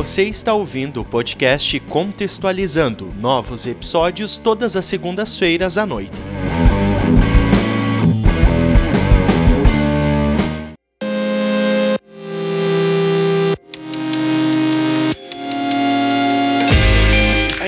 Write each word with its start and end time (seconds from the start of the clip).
Você 0.00 0.22
está 0.22 0.54
ouvindo 0.54 1.02
o 1.02 1.04
podcast 1.04 1.78
Contextualizando 1.80 3.12
novos 3.20 3.66
episódios 3.66 4.38
todas 4.38 4.74
as 4.74 4.86
segundas-feiras 4.86 5.76
à 5.76 5.84
noite. 5.84 6.16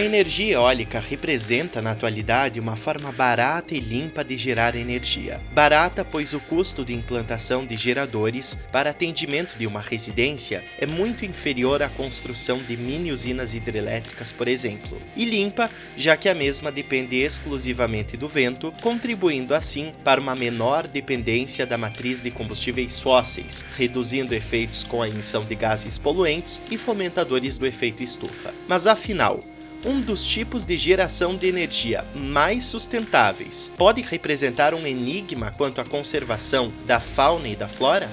Energia 0.03 0.55
eólica 0.55 1.01
representa 1.01 1.81
na 1.81 1.93
atualidade 1.93 2.59
uma 2.61 2.77
forma 2.77 3.13
barata 3.13 3.75
e 3.75 3.81
limpa 3.81 4.25
de 4.25 4.37
gerar 4.37 4.75
energia. 4.75 5.41
Barata, 5.53 6.05
pois 6.05 6.33
o 6.33 6.41
custo 6.41 6.85
de 6.85 6.95
implantação 6.95 7.65
de 7.67 7.77
geradores 7.77 8.59
para 8.71 8.91
atendimento 8.91 9.57
de 9.57 9.67
uma 9.67 9.81
residência 9.81 10.65
é 10.79 10.87
muito 10.87 11.25
inferior 11.25 11.83
à 11.83 11.89
construção 11.89 12.59
de 12.59 12.77
mini 12.77 13.13
usinas 13.13 13.55
hidrelétricas, 13.55 14.33
por 14.33 14.49
exemplo. 14.49 14.99
E 15.17 15.25
limpa, 15.25 15.71
já 15.97 16.17
que 16.17 16.29
a 16.29 16.35
mesma 16.35 16.73
depende 16.73 17.17
exclusivamente 17.17 18.17
do 18.17 18.29
vento, 18.29 18.73
contribuindo 18.81 19.55
assim 19.55 19.93
para 20.05 20.21
uma 20.21 20.35
menor 20.35 20.87
dependência 20.87 21.67
da 21.67 21.79
matriz 21.79 22.21
de 22.21 22.31
combustíveis 22.31 23.01
fósseis, 23.01 23.65
reduzindo 23.77 24.35
efeitos 24.35 24.85
com 24.85 25.03
a 25.03 25.09
emissão 25.09 25.45
de 25.45 25.55
gases 25.55 25.99
poluentes 25.99 26.61
e 26.71 26.77
fomentadores 26.77 27.57
do 27.57 27.67
efeito 27.67 28.03
estufa. 28.03 28.53
Mas 28.69 28.87
afinal, 28.87 29.41
um 29.85 30.01
dos 30.01 30.25
tipos 30.25 30.65
de 30.65 30.77
geração 30.79 31.37
de 31.37 31.47
energia 31.47 32.05
mais 32.15 32.65
sustentáveis, 32.65 33.71
pode 33.77 34.01
representar 34.01 34.75
um 34.75 34.87
enigma 34.87 35.51
quanto 35.51 35.81
à 35.81 35.85
conservação 35.85 36.73
da 36.87 37.01
fauna 37.01 37.49
e 37.49 37.57
da 37.57 37.69
flora? 37.69 38.09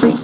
Free 0.00 0.16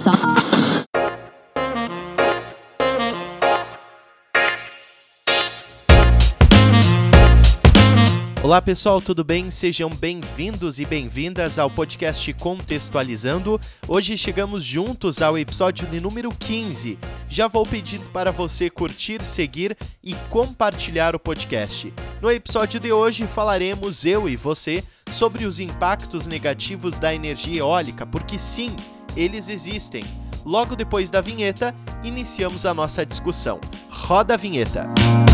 Olá 8.43 8.59
pessoal, 8.59 8.99
tudo 8.99 9.23
bem? 9.23 9.51
Sejam 9.51 9.87
bem-vindos 9.87 10.79
e 10.79 10.85
bem-vindas 10.85 11.59
ao 11.59 11.69
podcast 11.69 12.33
Contextualizando. 12.33 13.61
Hoje 13.87 14.17
chegamos 14.17 14.63
juntos 14.63 15.21
ao 15.21 15.37
episódio 15.37 15.87
de 15.87 16.01
número 16.01 16.31
15. 16.31 16.97
Já 17.29 17.47
vou 17.47 17.63
pedindo 17.67 18.09
para 18.09 18.31
você 18.31 18.67
curtir, 18.67 19.23
seguir 19.23 19.77
e 20.03 20.15
compartilhar 20.31 21.15
o 21.15 21.19
podcast. 21.19 21.93
No 22.19 22.31
episódio 22.31 22.79
de 22.79 22.91
hoje 22.91 23.27
falaremos 23.27 24.05
eu 24.05 24.27
e 24.27 24.35
você 24.35 24.83
sobre 25.07 25.45
os 25.45 25.59
impactos 25.59 26.25
negativos 26.25 26.97
da 26.97 27.13
energia 27.13 27.59
eólica, 27.59 28.07
porque 28.07 28.39
sim, 28.39 28.75
eles 29.15 29.49
existem. 29.49 30.03
Logo 30.43 30.75
depois 30.75 31.11
da 31.11 31.21
vinheta, 31.21 31.75
iniciamos 32.03 32.65
a 32.65 32.73
nossa 32.73 33.05
discussão. 33.05 33.61
Roda 33.87 34.33
a 34.33 34.37
vinheta. 34.37 34.87
Música 34.87 35.30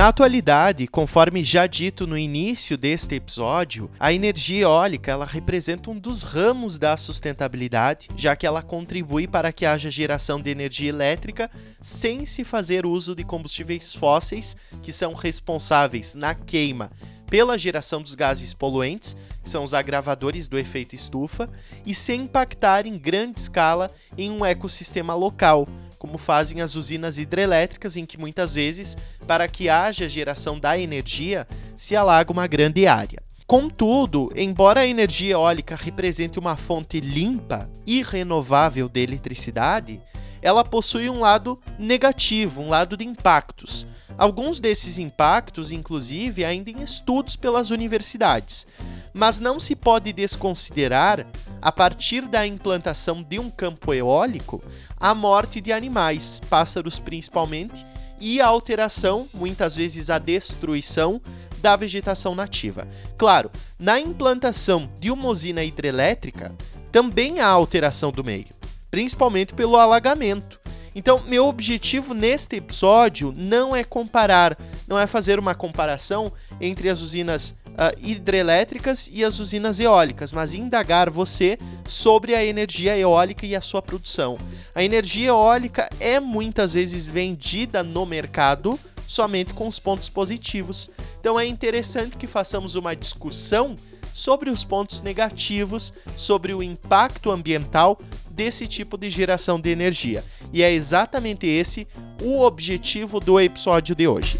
Na 0.00 0.08
atualidade, 0.08 0.86
conforme 0.86 1.44
já 1.44 1.66
dito 1.66 2.06
no 2.06 2.16
início 2.16 2.78
deste 2.78 3.16
episódio, 3.16 3.90
a 4.00 4.10
energia 4.10 4.62
eólica 4.62 5.10
ela 5.10 5.26
representa 5.26 5.90
um 5.90 5.98
dos 5.98 6.22
ramos 6.22 6.78
da 6.78 6.96
sustentabilidade, 6.96 8.08
já 8.16 8.34
que 8.34 8.46
ela 8.46 8.62
contribui 8.62 9.28
para 9.28 9.52
que 9.52 9.66
haja 9.66 9.90
geração 9.90 10.40
de 10.40 10.48
energia 10.48 10.88
elétrica 10.88 11.50
sem 11.82 12.24
se 12.24 12.44
fazer 12.44 12.86
uso 12.86 13.14
de 13.14 13.24
combustíveis 13.24 13.92
fósseis 13.92 14.56
que 14.82 14.90
são 14.90 15.12
responsáveis 15.12 16.14
na 16.14 16.34
queima 16.34 16.90
pela 17.28 17.58
geração 17.58 18.00
dos 18.00 18.14
gases 18.14 18.54
poluentes, 18.54 19.14
que 19.42 19.50
são 19.50 19.62
os 19.62 19.74
agravadores 19.74 20.48
do 20.48 20.58
efeito 20.58 20.94
estufa, 20.94 21.48
e 21.84 21.94
sem 21.94 22.22
impactar 22.22 22.86
em 22.86 22.98
grande 22.98 23.38
escala 23.38 23.90
em 24.16 24.30
um 24.30 24.44
ecossistema 24.44 25.14
local, 25.14 25.68
como 26.00 26.16
fazem 26.16 26.62
as 26.62 26.76
usinas 26.76 27.18
hidrelétricas, 27.18 27.94
em 27.94 28.06
que 28.06 28.18
muitas 28.18 28.54
vezes, 28.54 28.96
para 29.26 29.46
que 29.46 29.68
haja 29.68 30.08
geração 30.08 30.58
da 30.58 30.78
energia, 30.78 31.46
se 31.76 31.94
alaga 31.94 32.32
uma 32.32 32.46
grande 32.46 32.86
área. 32.86 33.22
Contudo, 33.46 34.30
embora 34.34 34.80
a 34.80 34.86
energia 34.86 35.34
eólica 35.34 35.76
represente 35.76 36.38
uma 36.38 36.56
fonte 36.56 37.00
limpa 37.00 37.68
e 37.86 38.02
renovável 38.02 38.88
de 38.88 39.02
eletricidade, 39.02 40.00
ela 40.40 40.64
possui 40.64 41.10
um 41.10 41.20
lado 41.20 41.60
negativo, 41.78 42.62
um 42.62 42.70
lado 42.70 42.96
de 42.96 43.04
impactos. 43.04 43.86
Alguns 44.16 44.58
desses 44.58 44.96
impactos, 44.96 45.70
inclusive, 45.70 46.46
ainda 46.46 46.70
em 46.70 46.82
estudos 46.82 47.36
pelas 47.36 47.70
universidades. 47.70 48.66
Mas 49.12 49.40
não 49.40 49.58
se 49.58 49.74
pode 49.74 50.12
desconsiderar, 50.12 51.26
a 51.60 51.72
partir 51.72 52.28
da 52.28 52.46
implantação 52.46 53.22
de 53.22 53.38
um 53.38 53.50
campo 53.50 53.92
eólico, 53.92 54.62
a 54.96 55.14
morte 55.14 55.60
de 55.60 55.72
animais, 55.72 56.40
pássaros 56.48 56.98
principalmente, 56.98 57.84
e 58.20 58.40
a 58.40 58.46
alteração, 58.46 59.28
muitas 59.32 59.76
vezes 59.76 60.10
a 60.10 60.18
destruição, 60.18 61.20
da 61.60 61.76
vegetação 61.76 62.34
nativa. 62.34 62.88
Claro, 63.18 63.50
na 63.78 64.00
implantação 64.00 64.90
de 64.98 65.10
uma 65.10 65.28
usina 65.28 65.62
hidrelétrica, 65.62 66.54
também 66.90 67.40
há 67.40 67.46
alteração 67.46 68.10
do 68.10 68.24
meio, 68.24 68.48
principalmente 68.90 69.54
pelo 69.54 69.76
alagamento. 69.76 70.60
Então, 70.94 71.22
meu 71.22 71.46
objetivo 71.46 72.14
neste 72.14 72.56
episódio 72.56 73.32
não 73.36 73.76
é 73.76 73.84
comparar, 73.84 74.58
não 74.88 74.98
é 74.98 75.06
fazer 75.06 75.38
uma 75.38 75.54
comparação 75.54 76.32
entre 76.60 76.88
as 76.88 77.00
usinas 77.00 77.54
uh, 77.70 77.96
hidrelétricas 78.00 79.10
e 79.12 79.24
as 79.24 79.38
usinas 79.38 79.80
eólicas, 79.80 80.32
mas 80.32 80.54
indagar 80.54 81.10
você 81.10 81.58
sobre 81.86 82.34
a 82.34 82.44
energia 82.44 82.96
eólica 82.96 83.46
e 83.46 83.56
a 83.56 83.60
sua 83.60 83.82
produção. 83.82 84.38
A 84.74 84.82
energia 84.82 85.28
eólica 85.28 85.88
é 85.98 86.20
muitas 86.20 86.74
vezes 86.74 87.06
vendida 87.06 87.82
no 87.82 88.04
mercado 88.06 88.78
somente 89.06 89.52
com 89.52 89.66
os 89.66 89.80
pontos 89.80 90.08
positivos. 90.08 90.88
Então 91.18 91.38
é 91.38 91.44
interessante 91.44 92.16
que 92.16 92.28
façamos 92.28 92.76
uma 92.76 92.94
discussão 92.94 93.76
sobre 94.12 94.50
os 94.50 94.64
pontos 94.64 95.02
negativos, 95.02 95.92
sobre 96.16 96.54
o 96.54 96.62
impacto 96.62 97.30
ambiental 97.30 98.00
desse 98.30 98.66
tipo 98.66 98.96
de 98.96 99.10
geração 99.10 99.60
de 99.60 99.70
energia. 99.70 100.24
E 100.52 100.62
é 100.62 100.72
exatamente 100.72 101.46
esse 101.46 101.86
o 102.22 102.40
objetivo 102.40 103.18
do 103.18 103.40
episódio 103.40 103.94
de 103.94 104.06
hoje. 104.06 104.38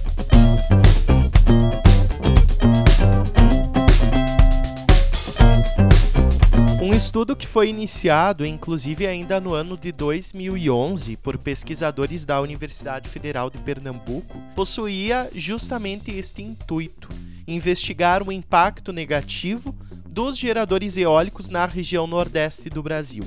Estudo 7.00 7.34
que 7.34 7.46
foi 7.46 7.70
iniciado, 7.70 8.44
inclusive 8.44 9.06
ainda 9.06 9.40
no 9.40 9.54
ano 9.54 9.74
de 9.74 9.90
2011, 9.90 11.16
por 11.16 11.38
pesquisadores 11.38 12.24
da 12.24 12.38
Universidade 12.42 13.08
Federal 13.08 13.48
de 13.48 13.56
Pernambuco, 13.56 14.38
possuía 14.54 15.30
justamente 15.34 16.10
este 16.10 16.42
intuito: 16.42 17.08
investigar 17.48 18.22
o 18.22 18.30
impacto 18.30 18.92
negativo 18.92 19.74
dos 20.06 20.36
geradores 20.36 20.98
eólicos 20.98 21.48
na 21.48 21.64
região 21.64 22.06
nordeste 22.06 22.68
do 22.68 22.82
Brasil. 22.82 23.24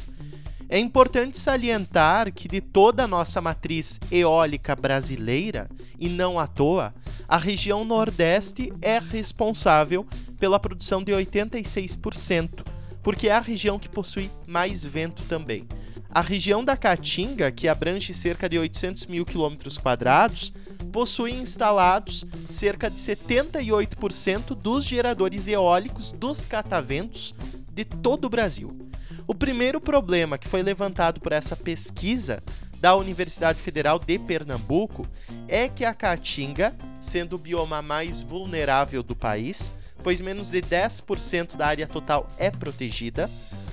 É 0.70 0.78
importante 0.78 1.40
salientar 1.40 2.32
que 2.32 2.48
de 2.48 2.62
toda 2.62 3.06
a 3.06 3.08
nossa 3.08 3.42
matriz 3.42 4.00
eólica 4.12 4.76
brasileira, 4.76 5.68
e 6.00 6.08
não 6.08 6.38
à 6.38 6.46
toa, 6.46 6.94
a 7.28 7.38
região 7.38 7.84
nordeste 7.84 8.72
é 8.84 9.00
responsável 9.00 10.06
pela 10.40 10.60
produção 10.60 11.04
de 11.04 11.12
86% 11.12 12.73
porque 13.04 13.28
é 13.28 13.34
a 13.34 13.40
região 13.40 13.78
que 13.78 13.90
possui 13.90 14.32
mais 14.48 14.84
vento 14.84 15.24
também. 15.24 15.68
A 16.10 16.22
região 16.22 16.64
da 16.64 16.78
Caatinga, 16.78 17.52
que 17.52 17.68
abrange 17.68 18.14
cerca 18.14 18.48
de 18.48 18.58
800 18.58 19.08
mil 19.08 19.26
quilômetros 19.26 19.78
quadrados, 19.78 20.54
possui 20.92 21.32
instalados 21.32 22.24
cerca 22.52 22.90
de 22.90 23.00
78% 23.00 24.56
dos 24.56 24.86
geradores 24.86 25.48
eólicos 25.48 26.12
dos 26.12 26.46
cataventos 26.46 27.34
de 27.72 27.84
todo 27.84 28.26
o 28.26 28.30
Brasil. 28.30 28.78
O 29.26 29.34
primeiro 29.34 29.82
problema 29.82 30.38
que 30.38 30.48
foi 30.48 30.62
levantado 30.62 31.20
por 31.20 31.32
essa 31.32 31.56
pesquisa 31.56 32.44
da 32.80 32.96
Universidade 32.96 33.60
Federal 33.60 33.98
de 33.98 34.20
Pernambuco 34.20 35.08
é 35.48 35.68
que 35.68 35.86
a 35.86 35.94
Caatinga, 35.94 36.76
sendo 37.00 37.38
o 37.38 37.40
bioma 37.40 37.82
mais 37.82 38.22
vulnerável 38.22 39.02
do 39.02 39.16
país, 39.16 39.72
pois 40.04 40.20
menos 40.20 40.50
de 40.50 40.62
10% 40.62 41.56
da 41.56 41.66
área 41.66 41.88
total 41.88 42.30
é 42.38 42.52
protegida, 42.52 43.30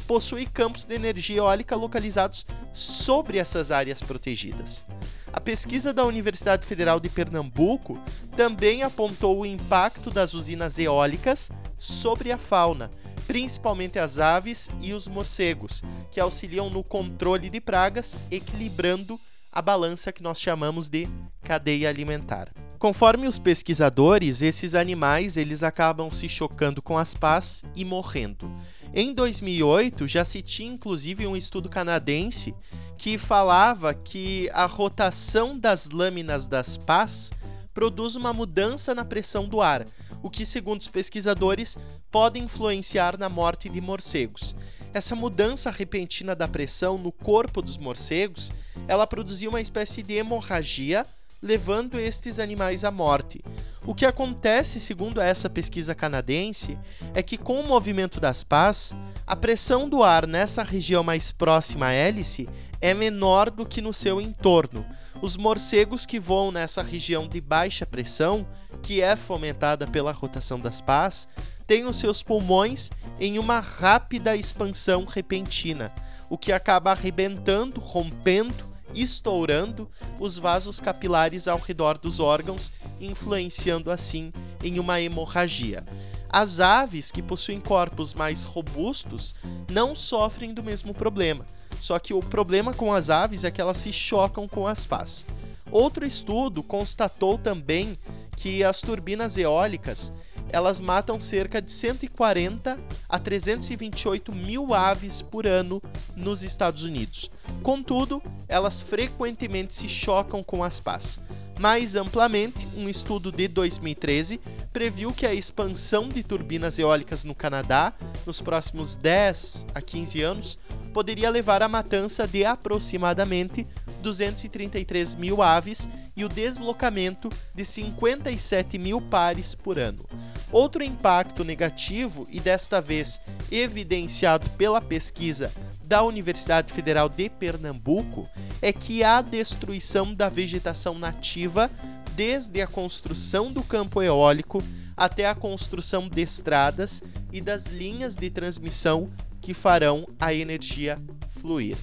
possui 0.06 0.46
campos 0.46 0.84
de 0.84 0.94
energia 0.94 1.38
eólica 1.38 1.76
localizados 1.76 2.46
sobre 2.72 3.38
essas 3.38 3.70
áreas 3.70 4.00
protegidas. 4.00 4.84
A 5.32 5.40
pesquisa 5.40 5.92
da 5.92 6.04
Universidade 6.04 6.66
Federal 6.66 6.98
de 6.98 7.08
Pernambuco 7.08 7.98
também 8.36 8.82
apontou 8.82 9.40
o 9.40 9.46
impacto 9.46 10.10
das 10.10 10.34
usinas 10.34 10.78
eólicas 10.78 11.50
sobre 11.78 12.32
a 12.32 12.38
fauna, 12.38 12.90
principalmente 13.26 13.98
as 13.98 14.18
aves 14.18 14.68
e 14.82 14.92
os 14.92 15.06
morcegos, 15.06 15.84
que 16.10 16.18
auxiliam 16.18 16.68
no 16.68 16.82
controle 16.82 17.48
de 17.48 17.60
pragas, 17.60 18.18
equilibrando 18.28 19.20
a 19.52 19.62
balança 19.62 20.10
que 20.10 20.22
nós 20.22 20.40
chamamos 20.40 20.88
de 20.88 21.08
cadeia 21.42 21.88
alimentar. 21.88 22.52
Conforme 22.80 23.28
os 23.28 23.38
pesquisadores, 23.38 24.40
esses 24.40 24.74
animais 24.74 25.36
eles 25.36 25.62
acabam 25.62 26.10
se 26.10 26.30
chocando 26.30 26.80
com 26.80 26.96
as 26.96 27.12
pás 27.12 27.62
e 27.76 27.84
morrendo. 27.84 28.50
Em 28.94 29.12
2008, 29.12 30.08
já 30.08 30.24
se 30.24 30.40
tinha 30.40 30.72
inclusive 30.72 31.26
um 31.26 31.36
estudo 31.36 31.68
canadense 31.68 32.54
que 32.96 33.18
falava 33.18 33.92
que 33.92 34.48
a 34.54 34.64
rotação 34.64 35.58
das 35.58 35.90
lâminas 35.90 36.46
das 36.46 36.78
pás 36.78 37.30
produz 37.74 38.16
uma 38.16 38.32
mudança 38.32 38.94
na 38.94 39.04
pressão 39.04 39.46
do 39.46 39.60
ar, 39.60 39.86
o 40.22 40.30
que, 40.30 40.46
segundo 40.46 40.80
os 40.80 40.88
pesquisadores, 40.88 41.76
pode 42.10 42.40
influenciar 42.40 43.18
na 43.18 43.28
morte 43.28 43.68
de 43.68 43.82
morcegos. 43.82 44.56
Essa 44.94 45.14
mudança 45.14 45.70
repentina 45.70 46.34
da 46.34 46.48
pressão 46.48 46.96
no 46.96 47.12
corpo 47.12 47.60
dos 47.60 47.76
morcegos, 47.76 48.50
ela 48.88 49.06
produziu 49.06 49.50
uma 49.50 49.60
espécie 49.60 50.02
de 50.02 50.14
hemorragia, 50.14 51.06
levando 51.42 51.98
estes 51.98 52.38
animais 52.38 52.84
à 52.84 52.90
morte. 52.90 53.40
O 53.84 53.94
que 53.94 54.04
acontece, 54.04 54.78
segundo 54.78 55.20
essa 55.20 55.48
pesquisa 55.48 55.94
canadense, 55.94 56.78
é 57.14 57.22
que 57.22 57.38
com 57.38 57.58
o 57.60 57.66
movimento 57.66 58.20
das 58.20 58.44
pás, 58.44 58.94
a 59.26 59.34
pressão 59.34 59.88
do 59.88 60.02
ar 60.02 60.26
nessa 60.26 60.62
região 60.62 61.02
mais 61.02 61.32
próxima 61.32 61.87
à 61.87 61.92
hélice 61.92 62.48
é 62.81 62.92
menor 62.92 63.50
do 63.50 63.64
que 63.64 63.81
no 63.81 63.92
seu 63.92 64.20
entorno. 64.20 64.84
Os 65.22 65.37
morcegos 65.37 66.06
que 66.06 66.20
voam 66.20 66.52
nessa 66.52 66.82
região 66.82 67.26
de 67.26 67.40
baixa 67.40 67.84
pressão, 67.87 68.46
que 68.82 69.00
é 69.00 69.16
fomentada 69.16 69.87
pela 69.87 70.12
rotação 70.12 70.58
das 70.58 70.81
pás, 70.81 71.28
têm 71.66 71.84
os 71.84 71.96
seus 71.96 72.22
pulmões 72.22 72.90
em 73.19 73.38
uma 73.38 73.60
rápida 73.60 74.34
expansão 74.34 75.04
repentina, 75.04 75.92
o 76.28 76.38
que 76.38 76.52
acaba 76.52 76.90
arrebentando, 76.90 77.81
rompendo, 77.81 78.69
estourando 78.94 79.90
os 80.19 80.38
vasos 80.38 80.81
capilares 80.81 81.48
ao 81.48 81.58
redor 81.58 81.98
dos 81.98 82.20
órgãos, 82.20 82.72
influenciando 83.00 83.90
assim 83.90 84.32
em 84.62 84.78
uma 84.78 85.00
hemorragia. 85.00 85.84
As 86.28 86.60
aves 86.60 87.10
que 87.10 87.22
possuem 87.22 87.60
corpos 87.60 88.14
mais 88.14 88.44
robustos 88.44 89.34
não 89.70 89.94
sofrem 89.94 90.54
do 90.54 90.62
mesmo 90.62 90.94
problema 90.94 91.44
só 91.81 91.98
que 91.98 92.12
o 92.12 92.20
problema 92.20 92.75
com 92.75 92.92
as 92.92 93.08
aves 93.08 93.42
é 93.42 93.50
que 93.50 93.60
elas 93.60 93.78
se 93.78 93.92
chocam 93.92 94.46
com 94.46 94.66
as 94.66 94.84
pás. 94.84 95.26
Outro 95.72 96.06
estudo 96.06 96.62
constatou 96.62 97.38
também 97.38 97.98
que 98.37 98.62
as 98.62 98.81
turbinas 98.81 99.37
eólicas 99.37 100.12
elas 100.52 100.81
matam 100.81 101.20
cerca 101.20 101.62
de 101.62 101.70
140 101.70 102.78
a 103.08 103.19
328 103.20 104.34
mil 104.34 104.75
aves 104.75 105.22
por 105.22 105.46
ano 105.46 105.81
nos 106.16 106.42
Estados 106.42 106.82
Unidos. 106.82 107.31
Contudo, 107.62 108.20
elas 108.50 108.82
frequentemente 108.82 109.73
se 109.73 109.88
chocam 109.88 110.43
com 110.43 110.62
as 110.62 110.81
pás. 110.81 111.20
Mais 111.58 111.94
amplamente, 111.94 112.67
um 112.76 112.88
estudo 112.88 113.31
de 113.31 113.47
2013 113.47 114.41
previu 114.73 115.12
que 115.12 115.25
a 115.25 115.32
expansão 115.32 116.08
de 116.08 116.23
turbinas 116.23 116.79
eólicas 116.79 117.23
no 117.23 117.35
Canadá 117.35 117.93
nos 118.26 118.41
próximos 118.41 118.97
10 118.97 119.67
a 119.73 119.81
15 119.81 120.23
anos 120.23 120.58
poderia 120.93 121.31
levar 121.31 121.62
à 121.62 121.69
matança 121.69 122.26
de 122.26 122.44
aproximadamente 122.44 123.67
233 124.02 125.14
mil 125.14 125.43
aves 125.43 125.88
e 126.17 126.25
o 126.25 126.29
deslocamento 126.29 127.31
de 127.55 127.64
57 127.64 128.79
mil 128.79 129.00
pares 129.00 129.55
por 129.55 129.79
ano. 129.79 130.05
Outro 130.50 130.82
impacto 130.82 131.44
negativo, 131.44 132.26
e 132.31 132.41
desta 132.41 132.81
vez 132.81 133.20
evidenciado 133.52 134.49
pela 134.50 134.81
pesquisa 134.81 135.52
da 135.90 136.04
Universidade 136.04 136.72
Federal 136.72 137.08
de 137.08 137.28
Pernambuco, 137.28 138.31
é 138.62 138.72
que 138.72 139.02
a 139.02 139.20
destruição 139.20 140.14
da 140.14 140.28
vegetação 140.28 140.96
nativa 140.96 141.69
desde 142.14 142.62
a 142.62 142.66
construção 142.69 143.52
do 143.52 143.60
campo 143.64 144.00
eólico 144.00 144.62
até 144.96 145.26
a 145.28 145.34
construção 145.34 146.08
de 146.08 146.22
estradas 146.22 147.02
e 147.32 147.40
das 147.40 147.66
linhas 147.66 148.14
de 148.14 148.31
transmissão 148.31 149.10
que 149.40 149.52
farão 149.52 150.06
a 150.20 150.32
energia 150.32 150.96
fluir. 151.28 151.76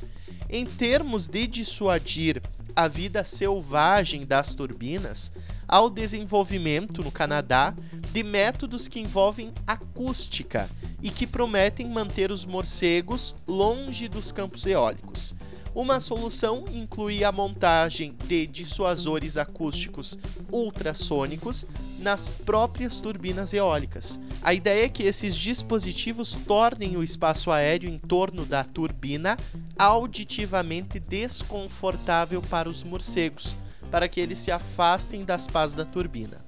Em 0.50 0.66
termos 0.66 1.28
de 1.28 1.46
dissuadir 1.46 2.42
a 2.74 2.88
vida 2.88 3.26
selvagem 3.26 4.26
das 4.26 4.54
turbinas, 4.54 5.34
há 5.68 5.82
o 5.82 5.90
desenvolvimento 5.90 7.04
no 7.04 7.12
Canadá 7.12 7.76
de 8.14 8.24
métodos 8.24 8.88
que 8.88 9.02
envolvem 9.02 9.52
acústica 9.68 10.70
e 11.02 11.10
que 11.10 11.28
prometem 11.28 11.88
manter 11.88 12.32
os 12.32 12.46
morcegos 12.46 13.36
longe 13.48 14.08
dos 14.08 14.32
campos 14.32 14.66
eólicos. 14.66 15.36
Uma 15.78 16.00
solução 16.00 16.66
inclui 16.74 17.24
a 17.24 17.32
montagem 17.32 18.16
de 18.26 18.48
dissuasores 18.48 19.38
acústicos 19.38 20.18
ultrassônicos 20.52 21.68
nas 22.00 22.32
próprias 22.32 23.00
turbinas 23.00 23.54
eólicas. 23.54 24.20
A 24.42 24.56
ideia 24.56 24.86
é 24.86 24.90
que 24.90 25.04
esses 25.04 25.36
dispositivos 25.36 26.34
tornem 26.48 26.98
o 26.98 27.04
espaço 27.04 27.52
aéreo 27.52 27.88
em 27.88 28.00
torno 28.00 28.44
da 28.44 28.64
turbina 28.64 29.38
auditivamente 29.78 31.00
desconfortável 31.00 32.42
para 32.42 32.68
os 32.68 32.84
morcegos, 32.84 33.56
para 33.92 34.08
que 34.08 34.20
eles 34.20 34.40
se 34.40 34.50
afastem 34.50 35.24
das 35.24 35.48
pás 35.48 35.76
da 35.76 35.86
turbina. 35.86 36.44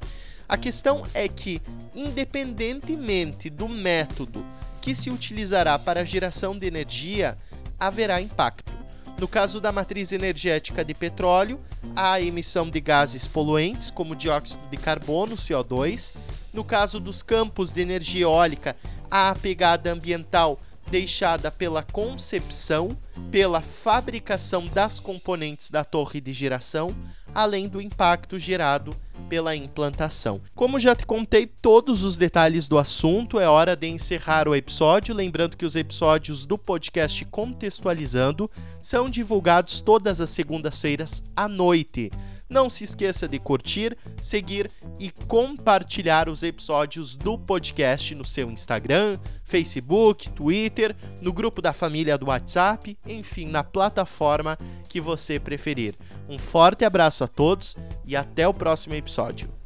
A 0.48 0.58
questão 0.58 1.06
é 1.14 1.28
que, 1.28 1.62
independentemente 2.00 3.50
do 3.50 3.68
método 3.68 4.46
que 4.82 4.96
se 4.96 5.10
utilizará 5.10 5.78
para 5.78 6.02
a 6.02 6.06
geração 6.06 6.58
de 6.58 6.66
energia, 6.66 7.38
haverá 7.78 8.22
impacto. 8.22 8.72
No 9.20 9.28
caso 9.28 9.60
da 9.60 9.72
matriz 9.74 10.14
energética 10.14 10.84
de 10.84 10.94
petróleo, 10.94 11.60
há 11.94 12.14
a 12.14 12.22
emissão 12.22 12.70
de 12.70 12.80
gases 12.80 13.28
poluentes, 13.28 13.92
como 13.92 14.16
dióxido 14.16 14.66
de 14.70 14.78
carbono, 14.78 15.36
CO2. 15.36 16.14
No 16.54 16.64
caso 16.64 17.02
dos 17.02 17.22
campos 17.22 17.74
de 17.74 17.82
energia 17.82 18.22
eólica, 18.22 18.78
há 19.12 19.30
a 19.30 19.36
pegada 19.36 19.92
ambiental 19.92 20.58
deixada 20.90 21.52
pela 21.52 21.84
concepção, 21.84 22.98
pela 23.30 23.60
fabricação 23.60 24.66
das 24.68 25.02
componentes 25.02 25.70
da 25.70 25.84
torre 25.84 26.22
de 26.22 26.32
geração, 26.32 26.96
além 27.36 27.68
do 27.68 27.82
impacto 27.82 28.40
gerado 28.40 28.96
pela 29.30 29.56
implantação. 29.56 30.42
Como 30.56 30.80
já 30.80 30.96
te 30.96 31.06
contei 31.06 31.46
todos 31.46 32.04
os 32.04 32.18
detalhes 32.18 32.68
do 32.68 32.80
assunto, 32.80 33.40
é 33.40 33.48
hora 33.48 33.76
de 33.76 33.88
encerrar 33.88 34.48
o 34.48 34.56
episódio. 34.56 35.14
Lembrando 35.14 35.56
que 35.56 35.66
os 35.66 35.76
episódios 35.76 36.46
do 36.46 36.58
podcast 36.58 37.24
Contextualizando 37.26 38.50
são 38.82 39.08
divulgados 39.08 39.80
todas 39.80 40.20
as 40.20 40.32
segundas-feiras 40.32 41.24
à 41.36 41.48
noite. 41.48 42.12
Não 42.50 42.70
se 42.70 42.84
esqueça 42.84 43.28
de 43.28 43.38
curtir, 43.38 43.96
seguir 44.20 44.72
e 45.00 45.12
compartilhar 45.12 46.28
os 46.28 46.42
episódios 46.42 47.16
do 47.16 47.38
podcast 47.38 48.16
no 48.16 48.26
seu 48.26 48.50
Instagram, 48.50 49.20
Facebook, 49.44 50.30
Twitter, 50.32 50.96
no 51.22 51.32
grupo 51.32 51.62
da 51.62 51.74
família 51.74 52.18
do 52.18 52.28
WhatsApp, 52.28 52.98
enfim, 53.06 53.48
na 53.48 53.64
plataforma 53.64 54.58
que 54.88 55.00
você 55.00 55.40
preferir. 55.40 55.96
Um 56.28 56.40
forte 56.40 56.84
abraço 56.84 57.24
a 57.24 57.28
todos 57.28 57.78
e 58.06 58.16
até 58.16 58.48
o 58.48 58.54
próximo 58.54 58.96
episódio. 58.96 59.59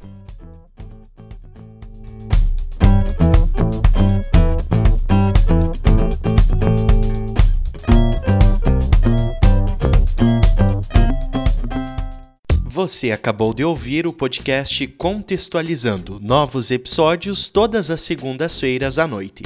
Você 12.84 13.12
acabou 13.12 13.54
de 13.54 13.64
ouvir 13.64 14.06
o 14.06 14.12
podcast 14.12 14.86
Contextualizando 14.88 16.20
novos 16.22 16.70
episódios 16.70 17.48
todas 17.48 17.90
as 17.90 18.02
segundas-feiras 18.02 18.98
à 18.98 19.06
noite. 19.06 19.42